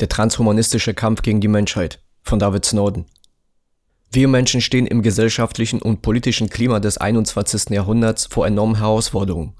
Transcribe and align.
Der 0.00 0.08
transhumanistische 0.08 0.94
Kampf 0.94 1.22
gegen 1.22 1.40
die 1.40 1.48
Menschheit 1.48 2.00
von 2.22 2.38
David 2.38 2.64
Snowden. 2.64 3.06
Wir 4.12 4.28
Menschen 4.28 4.60
stehen 4.60 4.86
im 4.86 5.02
gesellschaftlichen 5.02 5.82
und 5.82 6.02
politischen 6.02 6.48
Klima 6.48 6.78
des 6.78 6.98
21. 6.98 7.70
Jahrhunderts 7.70 8.26
vor 8.26 8.46
enormen 8.46 8.78
Herausforderungen, 8.78 9.56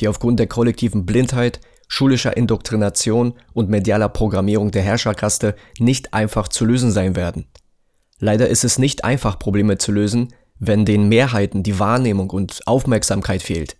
die 0.00 0.08
aufgrund 0.08 0.40
der 0.40 0.48
kollektiven 0.48 1.06
Blindheit, 1.06 1.60
schulischer 1.86 2.36
Indoktrination 2.36 3.34
und 3.54 3.70
medialer 3.70 4.08
Programmierung 4.08 4.72
der 4.72 4.82
Herrscherkaste 4.82 5.54
nicht 5.78 6.12
einfach 6.12 6.48
zu 6.48 6.64
lösen 6.64 6.90
sein 6.90 7.14
werden. 7.14 7.46
Leider 8.18 8.48
ist 8.48 8.64
es 8.64 8.78
nicht 8.78 9.04
einfach, 9.04 9.38
Probleme 9.38 9.78
zu 9.78 9.92
lösen, 9.92 10.34
wenn 10.58 10.84
den 10.84 11.08
Mehrheiten 11.08 11.62
die 11.62 11.78
Wahrnehmung 11.78 12.30
und 12.30 12.60
Aufmerksamkeit 12.66 13.42
fehlt, 13.42 13.76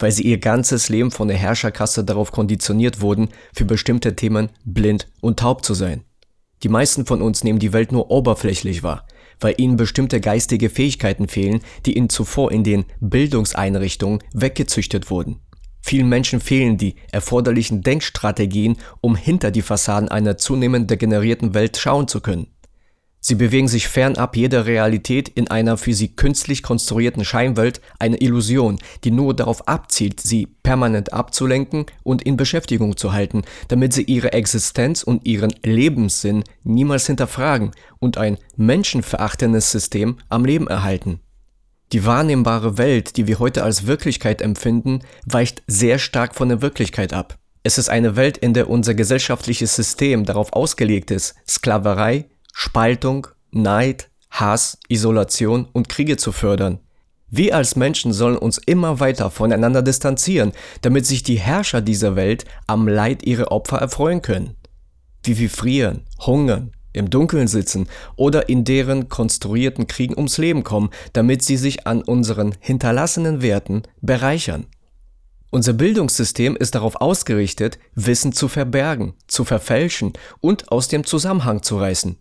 weil 0.00 0.10
sie 0.10 0.24
ihr 0.24 0.38
ganzes 0.38 0.88
Leben 0.88 1.12
von 1.12 1.28
der 1.28 1.36
Herrscherkaste 1.36 2.02
darauf 2.02 2.32
konditioniert 2.32 3.00
wurden, 3.00 3.28
für 3.54 3.64
bestimmte 3.64 4.16
Themen 4.16 4.48
blind 4.64 5.06
und 5.20 5.38
taub 5.38 5.64
zu 5.64 5.74
sein. 5.74 6.02
Die 6.62 6.68
meisten 6.68 7.06
von 7.06 7.22
uns 7.22 7.44
nehmen 7.44 7.58
die 7.58 7.72
Welt 7.72 7.92
nur 7.92 8.10
oberflächlich 8.10 8.82
wahr, 8.82 9.06
weil 9.38 9.54
ihnen 9.58 9.76
bestimmte 9.76 10.20
geistige 10.20 10.68
Fähigkeiten 10.68 11.28
fehlen, 11.28 11.60
die 11.86 11.96
ihnen 11.96 12.10
zuvor 12.10 12.52
in 12.52 12.64
den 12.64 12.84
Bildungseinrichtungen 13.00 14.20
weggezüchtet 14.32 15.10
wurden. 15.10 15.40
Vielen 15.82 16.08
Menschen 16.08 16.40
fehlen 16.40 16.76
die 16.76 16.96
erforderlichen 17.10 17.80
Denkstrategien, 17.82 18.76
um 19.00 19.16
hinter 19.16 19.50
die 19.50 19.62
Fassaden 19.62 20.10
einer 20.10 20.36
zunehmend 20.36 20.90
degenerierten 20.90 21.54
Welt 21.54 21.78
schauen 21.78 22.06
zu 22.06 22.20
können. 22.20 22.48
Sie 23.22 23.34
bewegen 23.34 23.68
sich 23.68 23.86
fernab 23.86 24.34
jeder 24.34 24.64
Realität 24.64 25.28
in 25.28 25.48
einer 25.48 25.76
für 25.76 25.92
sie 25.92 26.08
künstlich 26.08 26.62
konstruierten 26.62 27.22
Scheinwelt, 27.22 27.82
eine 27.98 28.16
Illusion, 28.16 28.78
die 29.04 29.10
nur 29.10 29.34
darauf 29.34 29.68
abzielt, 29.68 30.20
sie 30.20 30.46
permanent 30.62 31.12
abzulenken 31.12 31.84
und 32.02 32.22
in 32.22 32.38
Beschäftigung 32.38 32.96
zu 32.96 33.12
halten, 33.12 33.42
damit 33.68 33.92
sie 33.92 34.04
ihre 34.04 34.32
Existenz 34.32 35.02
und 35.02 35.26
ihren 35.26 35.52
Lebenssinn 35.62 36.44
niemals 36.64 37.06
hinterfragen 37.06 37.72
und 37.98 38.16
ein 38.16 38.38
menschenverachtendes 38.56 39.70
System 39.70 40.16
am 40.30 40.46
Leben 40.46 40.66
erhalten. 40.66 41.20
Die 41.92 42.06
wahrnehmbare 42.06 42.78
Welt, 42.78 43.18
die 43.18 43.26
wir 43.26 43.38
heute 43.38 43.64
als 43.64 43.86
Wirklichkeit 43.86 44.40
empfinden, 44.40 45.00
weicht 45.26 45.62
sehr 45.66 45.98
stark 45.98 46.34
von 46.34 46.48
der 46.48 46.62
Wirklichkeit 46.62 47.12
ab. 47.12 47.36
Es 47.64 47.76
ist 47.76 47.90
eine 47.90 48.16
Welt, 48.16 48.38
in 48.38 48.54
der 48.54 48.70
unser 48.70 48.94
gesellschaftliches 48.94 49.76
System 49.76 50.24
darauf 50.24 50.54
ausgelegt 50.54 51.10
ist, 51.10 51.34
Sklaverei, 51.46 52.26
Spaltung, 52.62 53.26
Neid, 53.52 54.10
Hass, 54.30 54.76
Isolation 54.88 55.66
und 55.72 55.88
Kriege 55.88 56.18
zu 56.18 56.30
fördern. 56.30 56.78
Wir 57.30 57.56
als 57.56 57.74
Menschen 57.74 58.12
sollen 58.12 58.36
uns 58.36 58.58
immer 58.58 59.00
weiter 59.00 59.30
voneinander 59.30 59.80
distanzieren, 59.80 60.52
damit 60.82 61.06
sich 61.06 61.22
die 61.22 61.38
Herrscher 61.38 61.80
dieser 61.80 62.16
Welt 62.16 62.44
am 62.66 62.86
Leid 62.86 63.22
ihrer 63.22 63.50
Opfer 63.50 63.78
erfreuen 63.78 64.20
können. 64.20 64.56
Wie 65.22 65.38
wir 65.38 65.48
frieren, 65.48 66.02
hungern, 66.26 66.72
im 66.92 67.08
Dunkeln 67.08 67.48
sitzen 67.48 67.88
oder 68.14 68.50
in 68.50 68.64
deren 68.64 69.08
konstruierten 69.08 69.86
Kriegen 69.86 70.18
ums 70.18 70.36
Leben 70.36 70.62
kommen, 70.62 70.90
damit 71.14 71.40
sie 71.42 71.56
sich 71.56 71.86
an 71.86 72.02
unseren 72.02 72.54
hinterlassenen 72.60 73.40
Werten 73.40 73.84
bereichern. 74.02 74.66
Unser 75.52 75.72
Bildungssystem 75.72 76.54
ist 76.54 76.76
darauf 76.76 77.00
ausgerichtet, 77.00 77.80
Wissen 77.96 78.32
zu 78.32 78.46
verbergen, 78.46 79.14
zu 79.26 79.44
verfälschen 79.44 80.12
und 80.40 80.70
aus 80.70 80.86
dem 80.86 81.04
Zusammenhang 81.04 81.64
zu 81.64 81.76
reißen. 81.76 82.16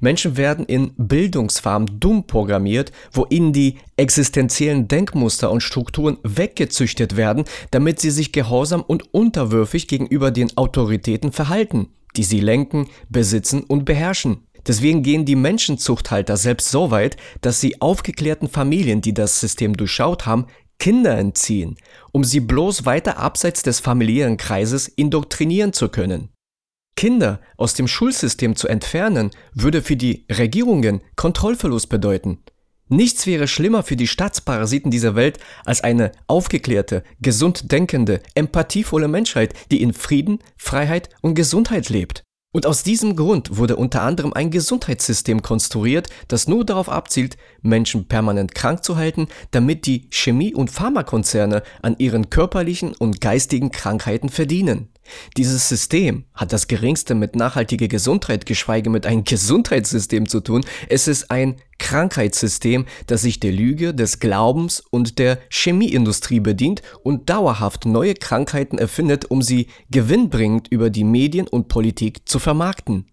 Menschen 0.00 0.36
werden 0.36 0.66
in 0.66 0.92
Bildungsfarmen 0.98 1.98
dumm 1.98 2.26
programmiert, 2.26 2.92
wo 3.10 3.26
ihnen 3.30 3.54
die 3.54 3.78
existenziellen 3.96 4.86
Denkmuster 4.86 5.50
und 5.50 5.62
Strukturen 5.62 6.18
weggezüchtet 6.22 7.16
werden, 7.16 7.44
damit 7.70 8.00
sie 8.00 8.10
sich 8.10 8.32
gehorsam 8.32 8.82
und 8.82 9.14
unterwürfig 9.14 9.88
gegenüber 9.88 10.30
den 10.30 10.54
Autoritäten 10.56 11.32
verhalten, 11.32 11.88
die 12.16 12.24
sie 12.24 12.40
lenken, 12.40 12.88
besitzen 13.08 13.62
und 13.62 13.86
beherrschen. 13.86 14.46
Deswegen 14.66 15.02
gehen 15.02 15.24
die 15.24 15.36
Menschenzuchthalter 15.36 16.36
selbst 16.36 16.70
so 16.70 16.90
weit, 16.90 17.16
dass 17.42 17.60
sie 17.60 17.80
aufgeklärten 17.82 18.48
Familien, 18.48 19.02
die 19.02 19.12
das 19.12 19.40
System 19.40 19.76
durchschaut 19.76 20.24
haben, 20.24 20.46
Kinder 20.78 21.16
entziehen, 21.16 21.76
um 22.12 22.24
sie 22.24 22.40
bloß 22.40 22.84
weiter 22.84 23.18
abseits 23.18 23.62
des 23.62 23.80
familiären 23.80 24.36
Kreises 24.36 24.88
indoktrinieren 24.88 25.72
zu 25.72 25.88
können. 25.88 26.30
Kinder 26.96 27.40
aus 27.56 27.74
dem 27.74 27.88
Schulsystem 27.88 28.56
zu 28.56 28.68
entfernen, 28.68 29.30
würde 29.52 29.82
für 29.82 29.96
die 29.96 30.26
Regierungen 30.30 31.00
Kontrollverlust 31.16 31.88
bedeuten. 31.88 32.38
Nichts 32.88 33.26
wäre 33.26 33.48
schlimmer 33.48 33.82
für 33.82 33.96
die 33.96 34.06
Staatsparasiten 34.06 34.90
dieser 34.90 35.14
Welt 35.14 35.38
als 35.64 35.82
eine 35.82 36.12
aufgeklärte, 36.26 37.02
gesund 37.20 37.72
denkende, 37.72 38.20
empathievolle 38.34 39.08
Menschheit, 39.08 39.54
die 39.70 39.80
in 39.80 39.94
Frieden, 39.94 40.38
Freiheit 40.56 41.08
und 41.22 41.34
Gesundheit 41.34 41.88
lebt. 41.88 42.23
Und 42.54 42.66
aus 42.66 42.84
diesem 42.84 43.16
Grund 43.16 43.56
wurde 43.56 43.74
unter 43.74 44.02
anderem 44.02 44.32
ein 44.32 44.52
Gesundheitssystem 44.52 45.42
konstruiert, 45.42 46.06
das 46.28 46.46
nur 46.46 46.64
darauf 46.64 46.88
abzielt, 46.88 47.36
Menschen 47.62 48.06
permanent 48.06 48.54
krank 48.54 48.84
zu 48.84 48.94
halten, 48.94 49.26
damit 49.50 49.86
die 49.86 50.06
Chemie- 50.10 50.54
und 50.54 50.70
Pharmakonzerne 50.70 51.64
an 51.82 51.96
ihren 51.98 52.30
körperlichen 52.30 52.94
und 52.94 53.20
geistigen 53.20 53.72
Krankheiten 53.72 54.28
verdienen. 54.28 54.88
Dieses 55.36 55.68
System 55.68 56.24
hat 56.34 56.52
das 56.52 56.68
geringste 56.68 57.14
mit 57.14 57.36
nachhaltiger 57.36 57.88
Gesundheit, 57.88 58.46
geschweige 58.46 58.90
mit 58.90 59.06
einem 59.06 59.24
Gesundheitssystem 59.24 60.28
zu 60.28 60.40
tun. 60.40 60.64
Es 60.88 61.08
ist 61.08 61.30
ein 61.30 61.56
Krankheitssystem, 61.78 62.86
das 63.06 63.22
sich 63.22 63.40
der 63.40 63.52
Lüge, 63.52 63.94
des 63.94 64.20
Glaubens 64.20 64.80
und 64.90 65.18
der 65.18 65.38
Chemieindustrie 65.50 66.40
bedient 66.40 66.82
und 67.02 67.28
dauerhaft 67.30 67.84
neue 67.86 68.14
Krankheiten 68.14 68.78
erfindet, 68.78 69.30
um 69.30 69.42
sie 69.42 69.68
gewinnbringend 69.90 70.68
über 70.68 70.90
die 70.90 71.04
Medien 71.04 71.48
und 71.48 71.68
Politik 71.68 72.28
zu 72.28 72.38
vermarkten. 72.38 73.06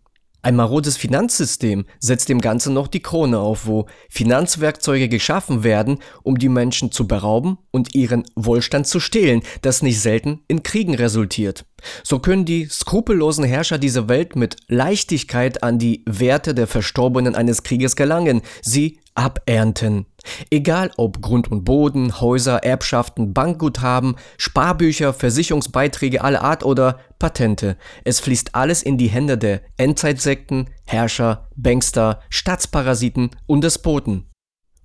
Ein 0.44 0.56
marodes 0.56 0.98
Finanzsystem 0.98 1.86
setzt 2.00 2.28
dem 2.30 2.42
Ganzen 2.42 2.74
noch 2.74 2.88
die 2.88 3.02
Krone 3.02 3.38
auf, 3.38 3.68
wo 3.68 3.86
Finanzwerkzeuge 4.10 5.08
geschaffen 5.08 5.64
werden, 5.64 6.00
um 6.24 6.40
die 6.40 6.50
Menschen 6.50 6.92
zu 6.92 7.08
berauben 7.08 7.60
und 7.70 7.94
ihren 7.94 8.24
Wohlstand 8.36 8.88
zu 8.88 9.00
stehlen, 9.00 9.44
das 9.62 9.84
nicht 9.84 10.00
selten 10.00 10.40
in 10.48 10.64
Kriegen 10.64 10.96
resultiert. 10.96 11.66
So 12.04 12.18
können 12.18 12.46
die 12.46 12.66
skrupellosen 12.66 13.44
Herrscher 13.44 13.78
dieser 13.78 14.10
Welt 14.10 14.36
mit 14.36 14.56
Leichtigkeit 14.68 15.62
an 15.62 15.78
die 15.78 16.04
Werte 16.08 16.56
der 16.56 16.68
Verstorbenen 16.68 17.36
eines 17.36 17.62
Krieges 17.62 17.96
gelangen, 17.96 18.42
sie 18.64 19.00
abernten. 19.14 20.06
Egal 20.50 20.92
ob 20.98 21.22
Grund 21.22 21.52
und 21.52 21.64
Boden, 21.64 22.20
Häuser, 22.22 22.64
Erbschaften, 22.64 23.34
Bankguthaben, 23.34 24.16
Sparbücher, 24.38 25.14
Versicherungsbeiträge 25.14 26.24
aller 26.24 26.44
Art 26.44 26.64
oder 26.64 27.00
Patente. 27.20 27.78
Es 28.04 28.20
fließt 28.20 28.56
alles 28.56 28.84
in 28.84 28.98
die 28.98 29.10
Hände 29.10 29.38
der 29.38 29.62
Endzeitsekten, 29.78 30.70
Herrscher, 30.86 31.48
Bankster, 31.56 32.22
Staatsparasiten 32.30 33.32
und 33.46 33.64
Despoten. 33.64 34.31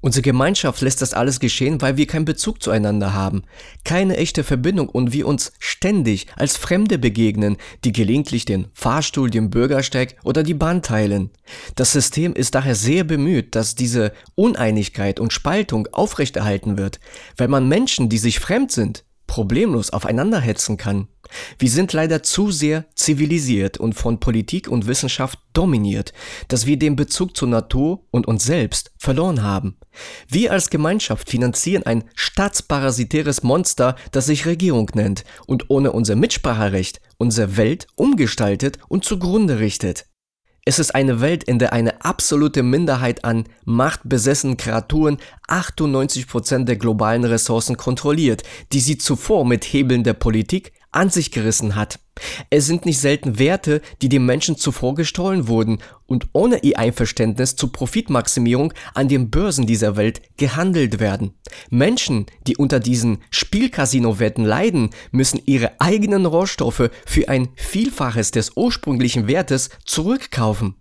Unsere 0.06 0.22
Gemeinschaft 0.22 0.82
lässt 0.82 1.02
das 1.02 1.14
alles 1.14 1.40
geschehen, 1.40 1.82
weil 1.82 1.96
wir 1.96 2.06
keinen 2.06 2.26
Bezug 2.26 2.62
zueinander 2.62 3.12
haben, 3.12 3.42
keine 3.82 4.16
echte 4.16 4.44
Verbindung 4.44 4.88
und 4.88 5.12
wir 5.12 5.26
uns 5.26 5.50
ständig 5.58 6.28
als 6.36 6.56
Fremde 6.56 6.96
begegnen, 6.96 7.56
die 7.82 7.90
gelegentlich 7.90 8.44
den 8.44 8.68
Fahrstuhl, 8.72 9.30
den 9.30 9.50
Bürgersteig 9.50 10.14
oder 10.22 10.44
die 10.44 10.54
Bahn 10.54 10.80
teilen. 10.80 11.30
Das 11.74 11.90
System 11.90 12.34
ist 12.34 12.54
daher 12.54 12.76
sehr 12.76 13.02
bemüht, 13.02 13.56
dass 13.56 13.74
diese 13.74 14.12
Uneinigkeit 14.36 15.18
und 15.18 15.32
Spaltung 15.32 15.88
aufrechterhalten 15.90 16.78
wird, 16.78 17.00
weil 17.36 17.48
man 17.48 17.66
Menschen, 17.66 18.08
die 18.08 18.18
sich 18.18 18.38
fremd 18.38 18.70
sind, 18.70 19.02
problemlos 19.26 19.90
aufeinander 19.90 20.40
hetzen 20.40 20.76
kann. 20.76 21.08
Wir 21.58 21.70
sind 21.70 21.92
leider 21.92 22.22
zu 22.22 22.50
sehr 22.50 22.86
zivilisiert 22.94 23.78
und 23.78 23.94
von 23.94 24.20
Politik 24.20 24.68
und 24.68 24.86
Wissenschaft 24.86 25.38
dominiert, 25.52 26.12
dass 26.48 26.66
wir 26.66 26.78
den 26.78 26.96
Bezug 26.96 27.36
zur 27.36 27.48
Natur 27.48 28.04
und 28.10 28.26
uns 28.26 28.44
selbst 28.44 28.92
verloren 28.98 29.42
haben. 29.42 29.76
Wir 30.28 30.52
als 30.52 30.70
Gemeinschaft 30.70 31.28
finanzieren 31.28 31.84
ein 31.84 32.04
staatsparasitäres 32.14 33.42
Monster, 33.42 33.96
das 34.12 34.26
sich 34.26 34.46
Regierung 34.46 34.90
nennt 34.94 35.24
und 35.46 35.70
ohne 35.70 35.92
unser 35.92 36.16
Mitspracherecht 36.16 37.00
unsere 37.18 37.56
Welt 37.56 37.86
umgestaltet 37.96 38.78
und 38.88 39.04
zugrunde 39.04 39.58
richtet. 39.58 40.06
Es 40.68 40.80
ist 40.80 40.96
eine 40.96 41.20
Welt, 41.20 41.44
in 41.44 41.60
der 41.60 41.72
eine 41.72 42.04
absolute 42.04 42.64
Minderheit 42.64 43.24
an 43.24 43.44
machtbesessenen 43.64 44.56
Kreaturen 44.56 45.18
98% 45.46 46.64
der 46.64 46.74
globalen 46.74 47.22
Ressourcen 47.24 47.76
kontrolliert, 47.76 48.42
die 48.72 48.80
sie 48.80 48.98
zuvor 48.98 49.46
mit 49.46 49.64
Hebeln 49.64 50.02
der 50.02 50.14
Politik 50.14 50.72
an 50.96 51.10
sich 51.10 51.30
gerissen 51.30 51.76
hat. 51.76 52.00
Es 52.48 52.66
sind 52.66 52.86
nicht 52.86 52.98
selten 52.98 53.38
Werte, 53.38 53.82
die 54.00 54.08
den 54.08 54.24
Menschen 54.24 54.56
zuvor 54.56 54.94
gestohlen 54.94 55.48
wurden 55.48 55.78
und 56.06 56.28
ohne 56.32 56.62
ihr 56.62 56.78
Einverständnis 56.78 57.56
zur 57.56 57.70
Profitmaximierung 57.70 58.72
an 58.94 59.08
den 59.08 59.30
Börsen 59.30 59.66
dieser 59.66 59.96
Welt 59.96 60.22
gehandelt 60.38 60.98
werden. 60.98 61.34
Menschen, 61.68 62.26
die 62.46 62.56
unter 62.56 62.80
diesen 62.80 63.18
Spielcasino-Wetten 63.30 64.44
leiden, 64.44 64.90
müssen 65.10 65.40
ihre 65.44 65.78
eigenen 65.80 66.24
Rohstoffe 66.24 66.90
für 67.04 67.28
ein 67.28 67.48
Vielfaches 67.56 68.30
des 68.30 68.56
ursprünglichen 68.56 69.28
Wertes 69.28 69.68
zurückkaufen. 69.84 70.76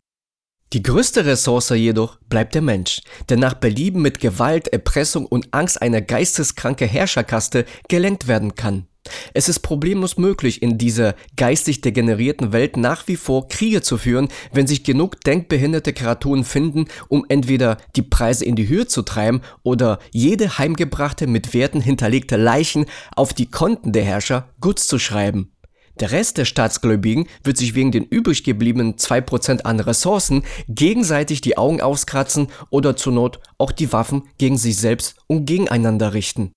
Die 0.74 0.82
größte 0.82 1.26
Ressource 1.26 1.70
jedoch 1.70 2.18
bleibt 2.28 2.56
der 2.56 2.62
Mensch, 2.62 3.02
der 3.30 3.38
nach 3.38 3.54
Belieben 3.54 4.02
mit 4.02 4.20
Gewalt, 4.20 4.70
Erpressung 4.70 5.26
und 5.26 5.54
Angst 5.54 5.82
einer 5.82 6.02
geisteskranke 6.02 6.86
Herrscherkaste 6.86 7.66
gelenkt 7.88 8.28
werden 8.28 8.56
kann. 8.56 8.88
Es 9.34 9.50
ist 9.50 9.60
problemlos 9.60 10.18
möglich, 10.18 10.62
in 10.62 10.78
dieser 10.78 11.16
geistig 11.36 11.82
degenerierten 11.82 12.54
Welt 12.54 12.78
nach 12.78 13.08
wie 13.08 13.16
vor 13.16 13.48
Kriege 13.48 13.82
zu 13.82 13.98
führen, 13.98 14.30
wenn 14.54 14.68
sich 14.68 14.84
genug 14.84 15.22
denkbehinderte 15.22 15.94
Kreaturen 15.94 16.44
finden, 16.44 16.86
um 17.08 17.26
entweder 17.30 17.78
die 17.96 18.02
Preise 18.02 18.46
in 18.46 18.56
die 18.56 18.68
Höhe 18.68 18.88
zu 18.88 19.02
treiben 19.02 19.42
oder 19.64 20.00
jede 20.12 20.58
heimgebrachte 20.58 21.28
mit 21.28 21.54
Werten 21.54 21.82
hinterlegte 21.82 22.38
Leichen 22.38 22.86
auf 23.16 23.34
die 23.34 23.50
Konten 23.50 23.92
der 23.92 24.04
Herrscher 24.04 24.50
gut 24.60 24.80
zu 24.80 25.00
schreiben. 25.00 25.52
Der 26.00 26.12
Rest 26.12 26.38
der 26.38 26.46
Staatsgläubigen 26.46 27.28
wird 27.44 27.56
sich 27.56 27.74
wegen 27.74 27.92
den 27.92 28.04
übrig 28.04 28.44
gebliebenen 28.44 28.96
2% 28.96 29.62
an 29.62 29.80
Ressourcen 29.80 30.44
gegenseitig 30.68 31.40
die 31.40 31.58
Augen 31.58 31.80
auskratzen 31.82 32.48
oder 32.70 32.98
zur 32.98 33.14
Not 33.14 33.40
auch 33.58 33.72
die 33.72 33.94
Waffen 33.94 34.24
gegen 34.38 34.58
sich 34.58 34.76
selbst 34.76 35.16
und 35.28 35.46
gegeneinander 35.46 36.14
richten. 36.14 36.52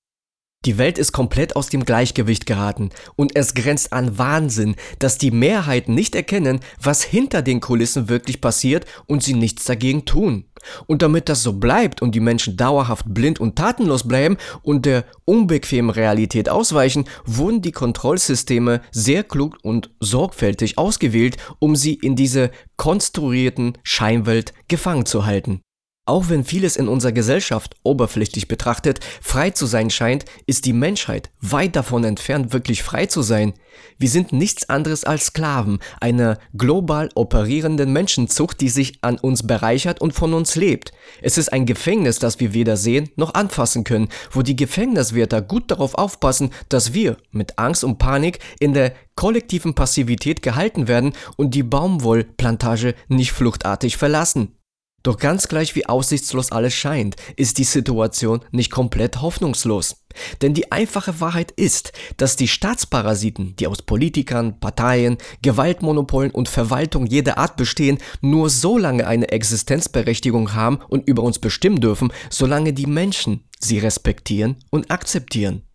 Die 0.64 0.76
Welt 0.76 0.98
ist 0.98 1.12
komplett 1.12 1.54
aus 1.54 1.68
dem 1.68 1.84
Gleichgewicht 1.84 2.44
geraten 2.44 2.90
und 3.14 3.36
es 3.36 3.54
grenzt 3.54 3.92
an 3.92 4.18
Wahnsinn, 4.18 4.74
dass 4.98 5.16
die 5.16 5.30
Mehrheiten 5.30 5.94
nicht 5.94 6.16
erkennen, 6.16 6.58
was 6.82 7.04
hinter 7.04 7.42
den 7.42 7.60
Kulissen 7.60 8.08
wirklich 8.08 8.40
passiert 8.40 8.84
und 9.06 9.22
sie 9.22 9.34
nichts 9.34 9.64
dagegen 9.64 10.04
tun. 10.04 10.46
Und 10.86 11.02
damit 11.02 11.28
das 11.28 11.44
so 11.44 11.52
bleibt 11.52 12.02
und 12.02 12.12
die 12.12 12.20
Menschen 12.20 12.56
dauerhaft 12.56 13.04
blind 13.06 13.38
und 13.38 13.54
tatenlos 13.54 14.08
bleiben 14.08 14.36
und 14.62 14.84
der 14.84 15.04
unbequemen 15.24 15.90
Realität 15.90 16.48
ausweichen, 16.48 17.04
wurden 17.24 17.62
die 17.62 17.72
Kontrollsysteme 17.72 18.80
sehr 18.90 19.22
klug 19.22 19.58
und 19.62 19.90
sorgfältig 20.00 20.76
ausgewählt, 20.76 21.36
um 21.60 21.76
sie 21.76 21.94
in 21.94 22.16
diese 22.16 22.50
konstruierten 22.76 23.78
Scheinwelt 23.84 24.52
gefangen 24.66 25.06
zu 25.06 25.24
halten. 25.24 25.60
Auch 26.08 26.30
wenn 26.30 26.42
vieles 26.42 26.76
in 26.76 26.88
unserer 26.88 27.12
Gesellschaft 27.12 27.76
oberflächlich 27.82 28.48
betrachtet 28.48 29.00
frei 29.20 29.50
zu 29.50 29.66
sein 29.66 29.90
scheint, 29.90 30.24
ist 30.46 30.64
die 30.64 30.72
Menschheit 30.72 31.28
weit 31.42 31.76
davon 31.76 32.02
entfernt, 32.02 32.54
wirklich 32.54 32.82
frei 32.82 33.04
zu 33.04 33.20
sein. 33.20 33.52
Wir 33.98 34.08
sind 34.08 34.32
nichts 34.32 34.70
anderes 34.70 35.04
als 35.04 35.26
Sklaven 35.26 35.80
einer 36.00 36.38
global 36.56 37.10
operierenden 37.14 37.92
Menschenzucht, 37.92 38.62
die 38.62 38.70
sich 38.70 38.96
an 39.02 39.18
uns 39.18 39.46
bereichert 39.46 40.00
und 40.00 40.14
von 40.14 40.32
uns 40.32 40.56
lebt. 40.56 40.92
Es 41.20 41.36
ist 41.36 41.52
ein 41.52 41.66
Gefängnis, 41.66 42.18
das 42.18 42.40
wir 42.40 42.54
weder 42.54 42.78
sehen 42.78 43.10
noch 43.16 43.34
anfassen 43.34 43.84
können, 43.84 44.08
wo 44.30 44.40
die 44.40 44.56
Gefängniswärter 44.56 45.42
gut 45.42 45.70
darauf 45.70 45.94
aufpassen, 45.94 46.52
dass 46.70 46.94
wir 46.94 47.18
mit 47.32 47.58
Angst 47.58 47.84
und 47.84 47.98
Panik 47.98 48.38
in 48.60 48.72
der 48.72 48.94
kollektiven 49.14 49.74
Passivität 49.74 50.40
gehalten 50.40 50.88
werden 50.88 51.12
und 51.36 51.54
die 51.54 51.62
Baumwollplantage 51.62 52.94
nicht 53.08 53.32
fluchtartig 53.32 53.98
verlassen. 53.98 54.57
Doch 55.04 55.16
ganz 55.16 55.46
gleich 55.46 55.76
wie 55.76 55.86
aussichtslos 55.86 56.50
alles 56.50 56.74
scheint, 56.74 57.16
ist 57.36 57.58
die 57.58 57.64
Situation 57.64 58.40
nicht 58.50 58.70
komplett 58.70 59.22
hoffnungslos. 59.22 60.04
Denn 60.42 60.54
die 60.54 60.72
einfache 60.72 61.20
Wahrheit 61.20 61.52
ist, 61.52 61.92
dass 62.16 62.34
die 62.34 62.48
Staatsparasiten, 62.48 63.54
die 63.56 63.68
aus 63.68 63.82
Politikern, 63.82 64.58
Parteien, 64.58 65.18
Gewaltmonopolen 65.42 66.32
und 66.32 66.48
Verwaltung 66.48 67.06
jeder 67.06 67.38
Art 67.38 67.56
bestehen, 67.56 67.98
nur 68.20 68.50
so 68.50 68.76
lange 68.76 69.06
eine 69.06 69.28
Existenzberechtigung 69.28 70.54
haben 70.54 70.80
und 70.88 71.06
über 71.08 71.22
uns 71.22 71.38
bestimmen 71.38 71.80
dürfen, 71.80 72.12
solange 72.28 72.72
die 72.72 72.86
Menschen 72.86 73.44
sie 73.60 73.78
respektieren 73.78 74.56
und 74.70 74.90
akzeptieren. 74.90 75.67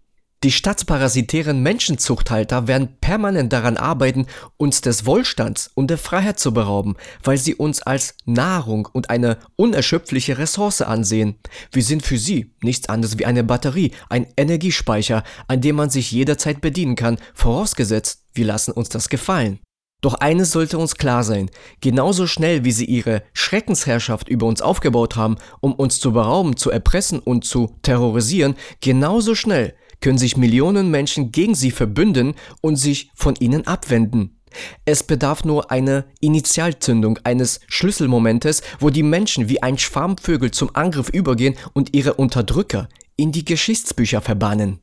Die 0.44 0.52
staatsparasitären 0.52 1.64
Menschenzuchthalter 1.64 2.68
werden 2.68 2.98
permanent 3.00 3.54
daran 3.54 3.78
arbeiten, 3.78 4.28
uns 4.58 4.82
des 4.82 5.06
Wohlstands 5.06 5.72
und 5.74 5.88
der 5.90 5.98
Freiheit 5.98 6.38
zu 6.38 6.54
berauben, 6.54 6.98
weil 7.24 7.38
sie 7.38 7.56
uns 7.56 7.82
als 7.82 8.16
Nahrung 8.26 8.90
und 8.92 9.10
eine 9.10 9.38
unerschöpfliche 9.56 10.38
Ressource 10.38 10.82
ansehen. 10.82 11.36
Wir 11.72 11.82
sind 11.82 12.04
für 12.04 12.18
sie 12.18 12.52
nichts 12.62 12.90
anderes 12.90 13.18
wie 13.18 13.26
eine 13.26 13.46
Batterie, 13.46 13.94
ein 14.10 14.28
Energiespeicher, 14.36 15.24
an 15.48 15.62
dem 15.62 15.78
man 15.78 15.90
sich 15.90 16.12
jederzeit 16.12 16.60
bedienen 16.60 16.98
kann, 16.98 17.20
vorausgesetzt, 17.34 18.26
wir 18.34 18.46
lassen 18.46 18.72
uns 18.72 18.90
das 18.90 19.08
gefallen. 19.08 19.60
Doch 20.02 20.16
eines 20.16 20.52
sollte 20.52 20.78
uns 20.78 20.96
klar 20.96 21.24
sein, 21.24 21.50
genauso 21.80 22.28
schnell 22.28 22.66
wie 22.66 22.74
sie 22.74 22.84
ihre 22.84 23.24
Schreckensherrschaft 23.32 24.28
über 24.28 24.46
uns 24.46 24.62
aufgebaut 24.62 25.16
haben, 25.16 25.38
um 25.62 25.74
uns 25.74 26.02
zu 26.02 26.12
berauben, 26.12 26.58
zu 26.58 26.70
erpressen 26.70 27.20
und 27.20 27.46
zu 27.46 27.78
terrorisieren, 27.82 28.56
genauso 28.82 29.36
schnell 29.36 29.76
können 30.04 30.18
sich 30.18 30.36
Millionen 30.36 30.92
Menschen 30.92 31.32
gegen 31.32 31.56
sie 31.56 31.72
verbünden 31.72 32.36
und 32.60 32.76
sich 32.76 33.10
von 33.16 33.36
ihnen 33.40 33.66
abwenden. 33.66 34.38
Es 34.84 35.02
bedarf 35.02 35.46
nur 35.46 35.72
einer 35.72 36.04
Initialzündung, 36.20 37.20
eines 37.24 37.62
Schlüsselmomentes, 37.68 38.62
wo 38.80 38.90
die 38.90 39.02
Menschen 39.02 39.48
wie 39.48 39.64
ein 39.64 39.78
Schwarm 39.78 40.18
Vögel 40.18 40.52
zum 40.52 40.76
Angriff 40.76 41.10
übergehen 41.10 41.56
und 41.72 41.96
ihre 41.96 42.16
Unterdrücker 42.16 42.90
in 43.16 43.32
die 43.32 43.46
Geschichtsbücher 43.46 44.20
verbannen. 44.20 44.83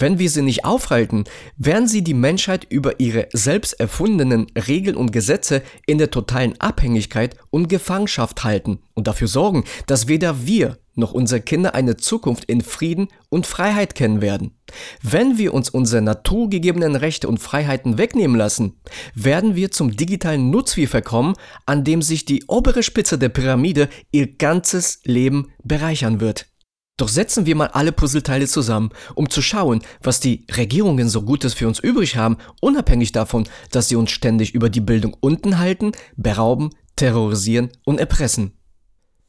Wenn 0.00 0.18
wir 0.18 0.30
sie 0.30 0.40
nicht 0.40 0.64
aufhalten, 0.64 1.24
werden 1.58 1.86
sie 1.86 2.02
die 2.02 2.14
Menschheit 2.14 2.66
über 2.70 3.00
ihre 3.00 3.28
selbst 3.34 3.78
erfundenen 3.78 4.46
Regeln 4.56 4.96
und 4.96 5.12
Gesetze 5.12 5.62
in 5.86 5.98
der 5.98 6.10
totalen 6.10 6.58
Abhängigkeit 6.58 7.36
und 7.50 7.68
Gefangenschaft 7.68 8.42
halten 8.42 8.78
und 8.94 9.06
dafür 9.06 9.28
sorgen, 9.28 9.64
dass 9.86 10.08
weder 10.08 10.46
wir 10.46 10.78
noch 10.94 11.12
unsere 11.12 11.42
Kinder 11.42 11.74
eine 11.74 11.98
Zukunft 11.98 12.46
in 12.46 12.62
Frieden 12.62 13.08
und 13.28 13.46
Freiheit 13.46 13.94
kennen 13.94 14.22
werden. 14.22 14.56
Wenn 15.02 15.36
wir 15.36 15.52
uns 15.52 15.68
unsere 15.68 16.00
naturgegebenen 16.00 16.96
Rechte 16.96 17.28
und 17.28 17.38
Freiheiten 17.38 17.98
wegnehmen 17.98 18.36
lassen, 18.36 18.80
werden 19.14 19.54
wir 19.54 19.70
zum 19.70 19.94
digitalen 19.94 20.48
Nutzvieh 20.48 20.86
verkommen, 20.86 21.34
an 21.66 21.84
dem 21.84 22.00
sich 22.00 22.24
die 22.24 22.44
obere 22.48 22.82
Spitze 22.82 23.18
der 23.18 23.28
Pyramide 23.28 23.90
ihr 24.12 24.34
ganzes 24.34 25.00
Leben 25.04 25.52
bereichern 25.62 26.20
wird. 26.20 26.46
Doch 27.00 27.08
setzen 27.08 27.46
wir 27.46 27.56
mal 27.56 27.68
alle 27.68 27.92
Puzzleteile 27.92 28.46
zusammen, 28.46 28.90
um 29.14 29.30
zu 29.30 29.40
schauen, 29.40 29.80
was 30.02 30.20
die 30.20 30.44
Regierungen 30.54 31.08
so 31.08 31.22
Gutes 31.22 31.54
für 31.54 31.66
uns 31.66 31.78
übrig 31.78 32.16
haben, 32.16 32.36
unabhängig 32.60 33.10
davon, 33.10 33.48
dass 33.70 33.88
sie 33.88 33.96
uns 33.96 34.10
ständig 34.10 34.54
über 34.54 34.68
die 34.68 34.82
Bildung 34.82 35.16
unten 35.18 35.58
halten, 35.58 35.92
berauben, 36.18 36.68
terrorisieren 36.96 37.70
und 37.86 38.00
erpressen. 38.00 38.52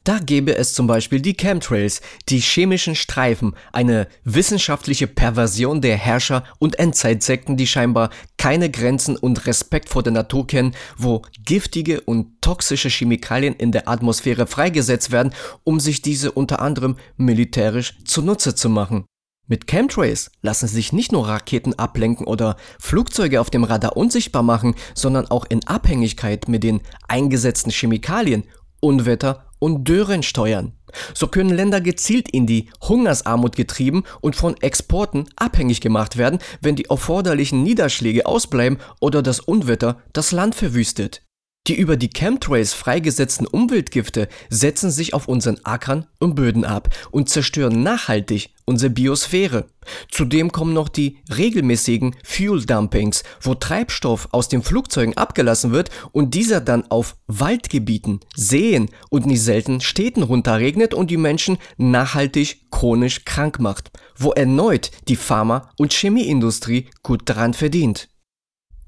Da 0.03 0.17
gäbe 0.17 0.57
es 0.57 0.73
zum 0.73 0.87
Beispiel 0.87 1.21
die 1.21 1.35
Chemtrails, 1.35 2.01
die 2.27 2.39
chemischen 2.39 2.95
Streifen, 2.95 3.55
eine 3.71 4.07
wissenschaftliche 4.23 5.05
Perversion 5.05 5.79
der 5.79 5.95
Herrscher 5.95 6.43
und 6.57 6.79
Endzeitsekten, 6.79 7.55
die 7.55 7.67
scheinbar 7.67 8.09
keine 8.35 8.71
Grenzen 8.71 9.15
und 9.15 9.45
Respekt 9.45 9.89
vor 9.89 10.01
der 10.01 10.13
Natur 10.13 10.47
kennen, 10.47 10.73
wo 10.97 11.21
giftige 11.45 12.01
und 12.01 12.41
toxische 12.41 12.89
Chemikalien 12.89 13.53
in 13.53 13.71
der 13.71 13.87
Atmosphäre 13.87 14.47
freigesetzt 14.47 15.11
werden, 15.11 15.35
um 15.63 15.79
sich 15.79 16.01
diese 16.01 16.31
unter 16.31 16.63
anderem 16.63 16.97
militärisch 17.17 17.99
zunutze 18.03 18.55
zu 18.55 18.69
machen. 18.69 19.05
Mit 19.51 19.67
Chemtrails 19.67 20.31
lassen 20.41 20.67
sich 20.67 20.93
nicht 20.93 21.11
nur 21.11 21.27
Raketen 21.27 21.77
ablenken 21.77 22.25
oder 22.25 22.55
Flugzeuge 22.79 23.41
auf 23.41 23.49
dem 23.49 23.65
Radar 23.65 23.97
unsichtbar 23.97 24.43
machen, 24.43 24.75
sondern 24.95 25.29
auch 25.29 25.45
in 25.49 25.67
Abhängigkeit 25.67 26.47
mit 26.47 26.63
den 26.63 26.79
eingesetzten 27.07 27.69
Chemikalien 27.69 28.45
Unwetter 28.81 29.45
und 29.59 29.87
Dürren 29.87 30.23
steuern. 30.23 30.73
So 31.13 31.27
können 31.27 31.51
Länder 31.51 31.79
gezielt 31.79 32.29
in 32.29 32.45
die 32.47 32.69
Hungersarmut 32.81 33.55
getrieben 33.55 34.03
und 34.19 34.35
von 34.35 34.57
Exporten 34.57 35.29
abhängig 35.37 35.79
gemacht 35.79 36.17
werden, 36.17 36.39
wenn 36.61 36.75
die 36.75 36.85
erforderlichen 36.85 37.63
Niederschläge 37.63 38.25
ausbleiben 38.25 38.79
oder 38.99 39.21
das 39.21 39.39
Unwetter 39.39 40.01
das 40.11 40.31
Land 40.33 40.55
verwüstet. 40.55 41.21
Die 41.67 41.75
über 41.77 41.95
die 41.95 42.09
Chemtrails 42.09 42.73
freigesetzten 42.73 43.45
Umweltgifte 43.45 44.27
setzen 44.49 44.89
sich 44.89 45.13
auf 45.13 45.27
unseren 45.27 45.63
Ackern 45.63 46.07
und 46.19 46.33
Böden 46.33 46.65
ab 46.65 46.89
und 47.11 47.29
zerstören 47.29 47.83
nachhaltig 47.83 48.49
unsere 48.65 48.89
Biosphäre. 48.89 49.67
Zudem 50.09 50.51
kommen 50.51 50.73
noch 50.73 50.89
die 50.89 51.19
regelmäßigen 51.35 52.15
Fuel 52.23 52.65
Dumpings, 52.65 53.23
wo 53.41 53.53
Treibstoff 53.53 54.29
aus 54.31 54.47
den 54.47 54.63
Flugzeugen 54.63 55.17
abgelassen 55.17 55.71
wird 55.71 55.91
und 56.11 56.33
dieser 56.33 56.61
dann 56.61 56.89
auf 56.89 57.15
Waldgebieten, 57.27 58.21
Seen 58.35 58.89
und 59.09 59.27
nicht 59.27 59.43
selten 59.43 59.81
Städten 59.81 60.23
runterregnet 60.23 60.95
und 60.95 61.11
die 61.11 61.17
Menschen 61.17 61.57
nachhaltig 61.77 62.71
chronisch 62.71 63.23
krank 63.23 63.59
macht, 63.59 63.91
wo 64.17 64.31
erneut 64.31 64.89
die 65.07 65.15
Pharma- 65.15 65.69
und 65.77 65.93
Chemieindustrie 65.93 66.89
gut 67.03 67.21
daran 67.25 67.53
verdient. 67.53 68.10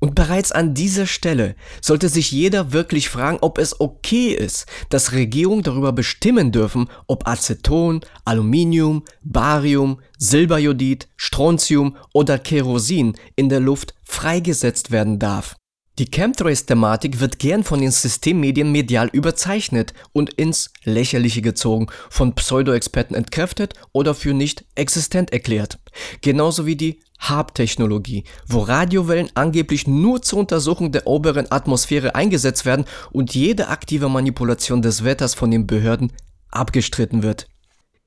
Und 0.04 0.16
bereits 0.16 0.52
an 0.52 0.74
dieser 0.74 1.08
Stelle 1.08 1.56
sollte 1.80 2.10
sich 2.10 2.30
jeder 2.30 2.74
wirklich 2.74 3.08
fragen, 3.08 3.38
ob 3.40 3.58
es 3.58 3.80
okay 3.80 4.34
ist, 4.34 4.66
dass 4.90 5.14
Regierungen 5.14 5.64
darüber 5.64 5.94
bestimmen 5.94 6.52
dürfen, 6.52 6.90
ob 7.08 7.26
Aceton, 7.26 8.02
Aluminium, 8.26 9.06
Barium, 9.22 10.02
Silberjodid, 10.18 11.08
Strontium 11.16 11.96
oder 12.14 12.38
Kerosin 12.38 13.14
in 13.38 13.48
der 13.48 13.62
Luft 13.62 13.94
freigesetzt 14.04 14.92
werden 14.92 15.20
darf. 15.20 15.56
Die 16.00 16.12
Chemtrails-Thematik 16.12 17.22
wird 17.22 17.40
gern 17.40 17.64
von 17.64 17.80
den 17.80 17.92
Systemmedien 17.92 18.74
medial 18.74 19.10
überzeichnet 19.14 19.94
und 20.12 20.34
ins 20.34 20.72
Lächerliche 20.84 21.42
gezogen, 21.42 21.88
von 22.10 22.36
Pseudo-Experten 22.36 23.16
entkräftet 23.16 23.76
oder 23.94 24.16
für 24.16 24.34
nicht 24.34 24.66
existent 24.76 25.32
erklärt. 25.32 25.80
Genauso 26.20 26.66
wie 26.66 26.76
die 26.76 27.00
HARP-Technologie, 27.30 28.24
wo 28.48 28.60
Radiowellen 28.60 29.30
angeblich 29.36 29.88
nur 29.88 30.22
zur 30.22 30.40
Untersuchung 30.40 30.92
der 30.92 31.08
oberen 31.08 31.52
Atmosphäre 31.52 32.16
eingesetzt 32.16 32.66
werden 32.66 32.86
und 33.12 33.34
jede 33.34 33.68
aktive 33.68 34.10
Manipulation 34.10 34.82
des 34.82 35.04
Wetters 35.04 35.34
von 35.34 35.52
den 35.52 35.68
Behörden 35.68 36.12
abgestritten 36.52 37.24
wird. 37.24 37.48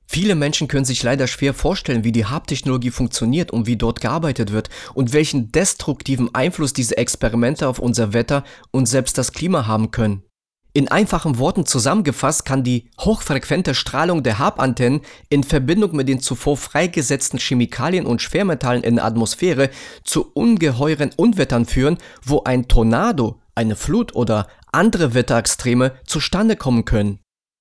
Viele 0.09 0.35
Menschen 0.35 0.69
können 0.69 0.85
sich 0.85 1.03
leider 1.03 1.27
schwer 1.27 1.53
vorstellen, 1.53 2.05
wie 2.05 2.13
die 2.13 2.25
Hab-Technologie 2.25 2.91
funktioniert 2.91 3.51
und 3.51 3.67
wie 3.67 3.75
dort 3.75 3.99
gearbeitet 3.99 4.53
wird 4.53 4.69
und 4.93 5.11
welchen 5.11 5.51
destruktiven 5.51 6.33
Einfluss 6.33 6.71
diese 6.71 6.97
Experimente 6.97 7.67
auf 7.67 7.79
unser 7.79 8.13
Wetter 8.13 8.45
und 8.71 8.85
selbst 8.85 9.17
das 9.17 9.33
Klima 9.33 9.67
haben 9.67 9.91
können. 9.91 10.23
In 10.77 10.89
einfachen 10.89 11.39
Worten 11.39 11.65
zusammengefasst 11.65 12.45
kann 12.45 12.63
die 12.63 12.91
hochfrequente 12.99 13.73
Strahlung 13.73 14.21
der 14.21 14.37
Hab-Antennen 14.37 15.01
in 15.27 15.43
Verbindung 15.43 15.95
mit 15.95 16.07
den 16.07 16.19
zuvor 16.19 16.55
freigesetzten 16.55 17.39
Chemikalien 17.39 18.05
und 18.05 18.21
Schwermetallen 18.21 18.83
in 18.83 18.97
der 18.97 19.05
Atmosphäre 19.05 19.71
zu 20.03 20.29
ungeheuren 20.35 21.09
Unwettern 21.15 21.65
führen, 21.65 21.97
wo 22.23 22.43
ein 22.43 22.67
Tornado, 22.67 23.41
eine 23.55 23.75
Flut 23.75 24.13
oder 24.13 24.45
andere 24.71 25.15
Wetterextreme 25.15 25.93
zustande 26.05 26.55
kommen 26.55 26.85
können. 26.85 27.17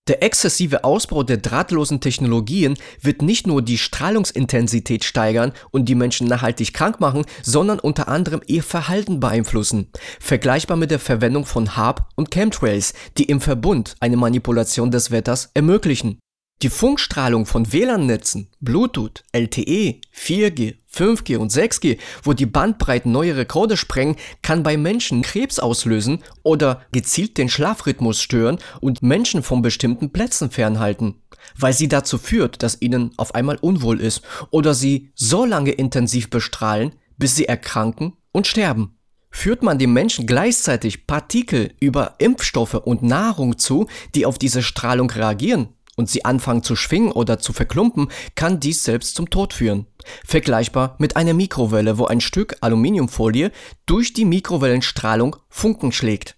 Der 0.08 0.22
exzessive 0.22 0.84
Ausbau 0.84 1.24
der 1.24 1.38
drahtlosen 1.38 2.00
Technologien 2.00 2.76
wird 3.00 3.22
nicht 3.22 3.48
nur 3.48 3.60
die 3.60 3.76
Strahlungsintensität 3.76 5.02
steigern 5.02 5.52
und 5.72 5.88
die 5.88 5.96
Menschen 5.96 6.28
nachhaltig 6.28 6.72
krank 6.72 7.00
machen, 7.00 7.24
sondern 7.42 7.80
unter 7.80 8.06
anderem 8.06 8.40
ihr 8.46 8.62
Verhalten 8.62 9.18
beeinflussen. 9.18 9.88
Vergleichbar 10.20 10.76
mit 10.76 10.92
der 10.92 11.00
Verwendung 11.00 11.44
von 11.44 11.76
HARP 11.76 12.06
und 12.14 12.30
Chemtrails, 12.30 12.94
die 13.18 13.24
im 13.24 13.40
Verbund 13.40 13.96
eine 13.98 14.16
Manipulation 14.16 14.92
des 14.92 15.10
Wetters 15.10 15.50
ermöglichen. 15.54 16.20
Die 16.62 16.70
Funkstrahlung 16.70 17.44
von 17.44 17.70
WLAN-Netzen, 17.70 18.48
Bluetooth, 18.60 19.24
LTE, 19.32 20.00
4G, 20.14 20.76
5G 20.90 21.36
und 21.36 21.52
6G, 21.52 21.98
wo 22.22 22.32
die 22.32 22.46
Bandbreiten 22.46 23.12
neue 23.12 23.36
Rekorde 23.36 23.76
sprengen, 23.76 24.16
kann 24.40 24.62
bei 24.62 24.78
Menschen 24.78 25.20
Krebs 25.20 25.58
auslösen 25.58 26.24
oder 26.42 26.80
gezielt 26.92 27.36
den 27.36 27.50
Schlafrhythmus 27.50 28.22
stören 28.22 28.56
und 28.80 29.02
Menschen 29.02 29.42
von 29.42 29.60
bestimmten 29.60 30.14
Plätzen 30.14 30.50
fernhalten, 30.50 31.16
weil 31.58 31.74
sie 31.74 31.88
dazu 31.88 32.16
führt, 32.16 32.62
dass 32.62 32.80
ihnen 32.80 33.10
auf 33.18 33.34
einmal 33.34 33.56
unwohl 33.56 34.00
ist 34.00 34.22
oder 34.50 34.72
sie 34.72 35.10
so 35.14 35.44
lange 35.44 35.72
intensiv 35.72 36.30
bestrahlen, 36.30 36.94
bis 37.18 37.36
sie 37.36 37.44
erkranken 37.44 38.14
und 38.32 38.46
sterben. 38.46 38.96
Führt 39.30 39.62
man 39.62 39.78
dem 39.78 39.92
Menschen 39.92 40.26
gleichzeitig 40.26 41.06
Partikel 41.06 41.74
über 41.80 42.14
Impfstoffe 42.16 42.72
und 42.72 43.02
Nahrung 43.02 43.58
zu, 43.58 43.88
die 44.14 44.24
auf 44.24 44.38
diese 44.38 44.62
Strahlung 44.62 45.10
reagieren, 45.10 45.75
und 45.96 46.08
sie 46.08 46.24
anfangen 46.24 46.62
zu 46.62 46.76
schwingen 46.76 47.10
oder 47.10 47.38
zu 47.38 47.52
verklumpen, 47.52 48.08
kann 48.34 48.60
dies 48.60 48.84
selbst 48.84 49.16
zum 49.16 49.28
Tod 49.30 49.52
führen. 49.52 49.86
Vergleichbar 50.24 50.94
mit 50.98 51.16
einer 51.16 51.34
Mikrowelle, 51.34 51.98
wo 51.98 52.04
ein 52.04 52.20
Stück 52.20 52.56
Aluminiumfolie 52.60 53.50
durch 53.86 54.12
die 54.12 54.24
Mikrowellenstrahlung 54.24 55.36
Funken 55.48 55.92
schlägt. 55.92 56.36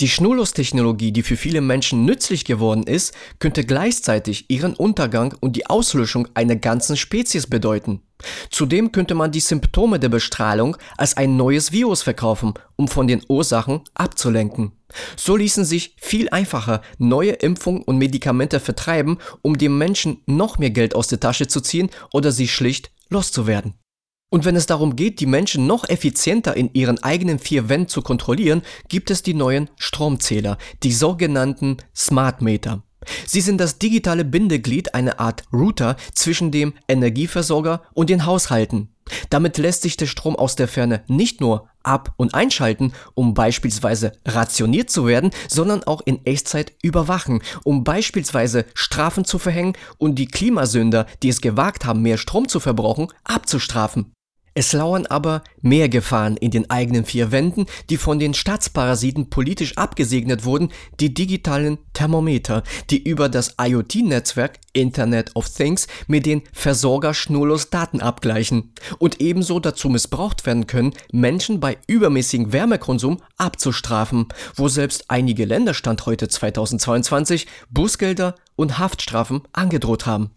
Die 0.00 0.08
Schnurlustechnologie, 0.08 1.12
die 1.12 1.22
für 1.22 1.36
viele 1.36 1.60
Menschen 1.60 2.06
nützlich 2.06 2.46
geworden 2.46 2.84
ist, 2.84 3.14
könnte 3.38 3.64
gleichzeitig 3.64 4.48
ihren 4.48 4.72
Untergang 4.72 5.34
und 5.40 5.56
die 5.56 5.66
Auslöschung 5.66 6.26
einer 6.32 6.56
ganzen 6.56 6.96
Spezies 6.96 7.46
bedeuten. 7.46 8.00
Zudem 8.50 8.92
könnte 8.92 9.14
man 9.14 9.30
die 9.30 9.40
Symptome 9.40 9.98
der 9.98 10.08
Bestrahlung 10.08 10.78
als 10.96 11.18
ein 11.18 11.36
neues 11.36 11.72
Virus 11.72 12.02
verkaufen, 12.02 12.54
um 12.76 12.88
von 12.88 13.08
den 13.08 13.22
Ursachen 13.28 13.82
abzulenken. 13.92 14.72
So 15.16 15.36
ließen 15.36 15.64
sich 15.64 15.96
viel 16.00 16.28
einfacher 16.30 16.82
neue 16.98 17.32
Impfungen 17.32 17.82
und 17.82 17.98
Medikamente 17.98 18.60
vertreiben, 18.60 19.18
um 19.42 19.58
dem 19.58 19.78
Menschen 19.78 20.22
noch 20.26 20.58
mehr 20.58 20.70
Geld 20.70 20.94
aus 20.94 21.08
der 21.08 21.20
Tasche 21.20 21.46
zu 21.46 21.60
ziehen 21.60 21.90
oder 22.12 22.32
sie 22.32 22.48
schlicht 22.48 22.90
loszuwerden. 23.08 23.74
Und 24.32 24.44
wenn 24.44 24.54
es 24.54 24.66
darum 24.66 24.94
geht, 24.94 25.18
die 25.18 25.26
Menschen 25.26 25.66
noch 25.66 25.88
effizienter 25.88 26.56
in 26.56 26.72
ihren 26.72 27.02
eigenen 27.02 27.40
vier 27.40 27.68
Wänden 27.68 27.88
zu 27.88 28.00
kontrollieren, 28.00 28.62
gibt 28.88 29.10
es 29.10 29.22
die 29.22 29.34
neuen 29.34 29.68
Stromzähler, 29.76 30.56
die 30.84 30.92
sogenannten 30.92 31.78
Smart 31.94 32.40
Meter. 32.40 32.84
Sie 33.26 33.40
sind 33.40 33.58
das 33.58 33.78
digitale 33.78 34.24
Bindeglied, 34.24 34.94
eine 34.94 35.18
Art 35.18 35.44
Router 35.52 35.96
zwischen 36.14 36.52
dem 36.52 36.74
Energieversorger 36.86 37.82
und 37.92 38.10
den 38.10 38.24
Haushalten. 38.26 38.94
Damit 39.30 39.58
lässt 39.58 39.82
sich 39.82 39.96
der 39.96 40.06
Strom 40.06 40.36
aus 40.36 40.56
der 40.56 40.68
Ferne 40.68 41.02
nicht 41.08 41.40
nur 41.40 41.68
ab- 41.82 42.12
und 42.16 42.34
einschalten, 42.34 42.92
um 43.14 43.34
beispielsweise 43.34 44.12
rationiert 44.26 44.90
zu 44.90 45.06
werden, 45.06 45.30
sondern 45.48 45.84
auch 45.84 46.02
in 46.04 46.24
Echtzeit 46.26 46.72
überwachen, 46.82 47.42
um 47.64 47.84
beispielsweise 47.84 48.66
Strafen 48.74 49.24
zu 49.24 49.38
verhängen 49.38 49.74
und 49.98 50.16
die 50.16 50.26
Klimasünder, 50.26 51.06
die 51.22 51.28
es 51.28 51.40
gewagt 51.40 51.84
haben, 51.84 52.02
mehr 52.02 52.18
Strom 52.18 52.48
zu 52.48 52.60
verbrauchen, 52.60 53.08
abzustrafen. 53.24 54.12
Es 54.60 54.74
lauern 54.74 55.06
aber 55.06 55.42
mehr 55.62 55.88
Gefahren 55.88 56.36
in 56.36 56.50
den 56.50 56.68
eigenen 56.68 57.06
vier 57.06 57.32
Wänden, 57.32 57.64
die 57.88 57.96
von 57.96 58.18
den 58.18 58.34
Staatsparasiten 58.34 59.30
politisch 59.30 59.78
abgesegnet 59.78 60.44
wurden, 60.44 60.70
die 61.00 61.14
digitalen 61.14 61.78
Thermometer, 61.94 62.62
die 62.90 63.02
über 63.02 63.30
das 63.30 63.54
IoT-Netzwerk 63.58 64.58
Internet 64.74 65.34
of 65.34 65.48
Things 65.48 65.86
mit 66.08 66.26
den 66.26 66.42
Versorger 66.52 67.14
schnurlos 67.14 67.70
Daten 67.70 68.02
abgleichen 68.02 68.74
und 68.98 69.22
ebenso 69.22 69.60
dazu 69.60 69.88
missbraucht 69.88 70.44
werden 70.44 70.66
können, 70.66 70.92
Menschen 71.10 71.58
bei 71.58 71.78
übermäßigem 71.86 72.52
Wärmekonsum 72.52 73.22
abzustrafen, 73.38 74.26
wo 74.56 74.68
selbst 74.68 75.06
einige 75.08 75.46
Länder 75.46 75.72
Stand 75.72 76.04
heute 76.04 76.28
2022 76.28 77.46
Bußgelder 77.70 78.34
und 78.56 78.78
Haftstrafen 78.78 79.40
angedroht 79.54 80.04
haben. 80.04 80.32